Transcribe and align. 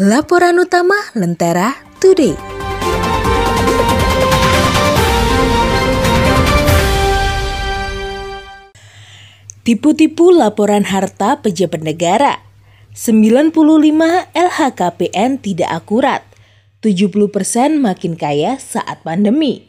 Laporan 0.00 0.56
utama 0.56 0.96
Lentera 1.12 1.76
Today. 2.00 2.32
Tipu-tipu 9.60 10.32
laporan 10.32 10.88
harta 10.88 11.44
pejabat 11.44 11.84
negara. 11.84 12.40
95 12.96 13.52
LHKPN 14.32 15.36
tidak 15.36 15.68
akurat. 15.68 16.24
70% 16.80 17.76
makin 17.76 18.16
kaya 18.16 18.56
saat 18.56 19.04
pandemi. 19.04 19.68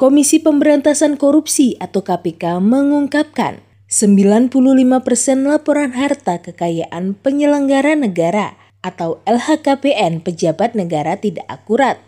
Komisi 0.00 0.40
Pemberantasan 0.40 1.20
Korupsi 1.20 1.76
atau 1.76 2.00
KPK 2.00 2.56
mengungkapkan 2.64 3.60
95% 3.92 5.44
laporan 5.44 5.92
harta 5.92 6.40
kekayaan 6.40 7.20
penyelenggara 7.20 7.92
negara 8.00 8.56
atau 8.80 9.20
LHKPN 9.26 10.22
pejabat 10.22 10.78
negara 10.78 11.18
tidak 11.18 11.44
akurat. 11.50 11.98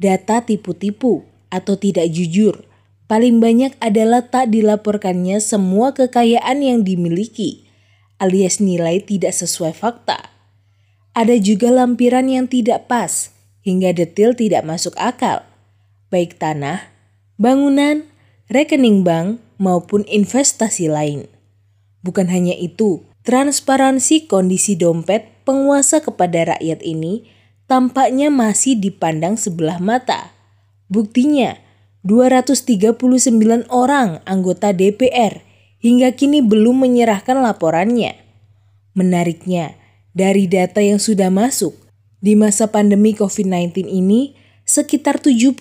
Data 0.00 0.40
tipu-tipu 0.40 1.28
atau 1.52 1.76
tidak 1.76 2.08
jujur 2.08 2.64
paling 3.10 3.42
banyak 3.42 3.74
adalah 3.82 4.22
tak 4.22 4.54
dilaporkannya 4.54 5.42
semua 5.42 5.90
kekayaan 5.90 6.62
yang 6.62 6.86
dimiliki 6.86 7.66
alias 8.20 8.60
nilai 8.60 9.00
tidak 9.02 9.32
sesuai 9.32 9.72
fakta. 9.74 10.30
Ada 11.16 11.40
juga 11.42 11.72
lampiran 11.72 12.28
yang 12.30 12.46
tidak 12.46 12.86
pas 12.86 13.34
hingga 13.64 13.90
detail 13.96 14.36
tidak 14.36 14.62
masuk 14.62 14.94
akal, 15.00 15.42
baik 16.12 16.38
tanah, 16.38 16.86
bangunan, 17.40 18.06
rekening 18.52 19.02
bank, 19.02 19.42
maupun 19.56 20.06
investasi 20.06 20.88
lain. 20.88 21.26
Bukan 22.00 22.30
hanya 22.32 22.56
itu, 22.56 23.04
transparansi 23.26 24.30
kondisi 24.30 24.76
dompet 24.78 25.39
penguasa 25.50 25.98
kepada 25.98 26.54
rakyat 26.54 26.78
ini 26.86 27.26
tampaknya 27.66 28.30
masih 28.30 28.78
dipandang 28.78 29.34
sebelah 29.34 29.82
mata. 29.82 30.30
Buktinya, 30.86 31.58
239 32.06 33.66
orang 33.66 34.22
anggota 34.30 34.70
DPR 34.70 35.42
hingga 35.82 36.14
kini 36.14 36.38
belum 36.38 36.86
menyerahkan 36.86 37.42
laporannya. 37.42 38.14
Menariknya, 38.94 39.74
dari 40.14 40.46
data 40.46 40.78
yang 40.78 41.02
sudah 41.02 41.34
masuk, 41.34 41.74
di 42.22 42.38
masa 42.38 42.70
pandemi 42.70 43.10
COVID-19 43.10 43.90
ini, 43.90 44.38
sekitar 44.62 45.18
70% 45.18 45.58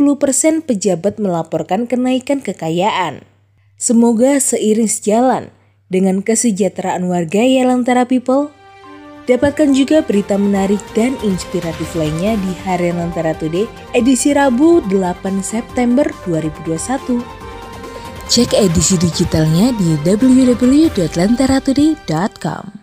pejabat 0.70 1.18
melaporkan 1.18 1.90
kenaikan 1.90 2.46
kekayaan. 2.46 3.26
Semoga 3.74 4.38
seiring 4.38 4.92
sejalan 4.92 5.44
dengan 5.90 6.22
kesejahteraan 6.22 7.10
warga 7.10 7.42
Yelantara 7.42 8.06
People, 8.06 8.54
dapatkan 9.30 9.78
juga 9.78 10.02
berita 10.02 10.42
menarik 10.42 10.82
dan 10.98 11.14
inspiratif 11.22 11.94
lainnya 11.94 12.34
di 12.42 12.58
Hari 12.66 12.98
Lantara 12.98 13.38
Today 13.38 13.70
edisi 13.94 14.34
Rabu 14.34 14.82
8 14.90 15.46
September 15.46 16.10
2021. 16.26 17.22
Cek 18.30 18.54
edisi 18.58 18.98
digitalnya 18.98 19.70
di 19.78 19.94
www.lantaratoday.com. 20.02 22.79